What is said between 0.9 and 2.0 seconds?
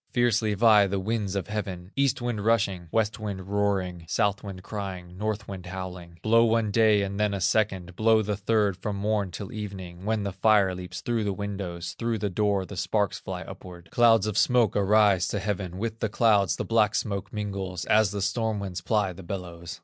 winds of heaven,